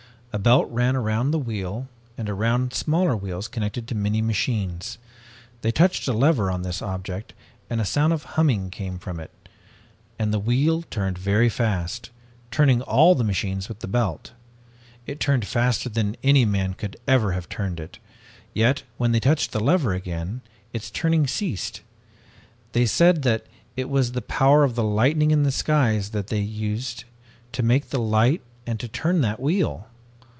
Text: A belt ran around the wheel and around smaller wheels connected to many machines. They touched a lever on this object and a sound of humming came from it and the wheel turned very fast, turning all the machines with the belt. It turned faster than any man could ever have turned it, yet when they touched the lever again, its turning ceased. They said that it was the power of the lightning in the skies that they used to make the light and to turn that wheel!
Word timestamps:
A 0.33 0.39
belt 0.39 0.69
ran 0.71 0.95
around 0.95 1.31
the 1.31 1.37
wheel 1.39 1.89
and 2.17 2.29
around 2.29 2.71
smaller 2.73 3.17
wheels 3.17 3.49
connected 3.49 3.85
to 3.89 3.95
many 3.95 4.21
machines. 4.21 4.97
They 5.59 5.71
touched 5.73 6.07
a 6.07 6.13
lever 6.13 6.49
on 6.49 6.61
this 6.61 6.81
object 6.81 7.33
and 7.69 7.81
a 7.81 7.85
sound 7.85 8.13
of 8.13 8.23
humming 8.23 8.69
came 8.69 8.97
from 8.97 9.19
it 9.19 9.31
and 10.17 10.33
the 10.33 10.39
wheel 10.39 10.83
turned 10.83 11.17
very 11.17 11.49
fast, 11.49 12.11
turning 12.49 12.81
all 12.81 13.13
the 13.13 13.25
machines 13.25 13.67
with 13.67 13.79
the 13.81 13.89
belt. 13.89 14.31
It 15.05 15.19
turned 15.19 15.45
faster 15.45 15.89
than 15.89 16.15
any 16.23 16.45
man 16.45 16.75
could 16.75 16.95
ever 17.09 17.33
have 17.33 17.49
turned 17.49 17.81
it, 17.81 17.99
yet 18.53 18.83
when 18.95 19.11
they 19.11 19.19
touched 19.19 19.51
the 19.51 19.59
lever 19.59 19.93
again, 19.93 20.43
its 20.71 20.89
turning 20.89 21.27
ceased. 21.27 21.81
They 22.71 22.85
said 22.85 23.23
that 23.23 23.47
it 23.75 23.89
was 23.89 24.13
the 24.13 24.21
power 24.21 24.63
of 24.63 24.75
the 24.75 24.83
lightning 24.85 25.31
in 25.31 25.43
the 25.43 25.51
skies 25.51 26.11
that 26.11 26.27
they 26.27 26.39
used 26.39 27.03
to 27.51 27.63
make 27.63 27.89
the 27.89 27.99
light 27.99 28.41
and 28.65 28.79
to 28.79 28.87
turn 28.87 29.19
that 29.19 29.41
wheel! 29.41 29.89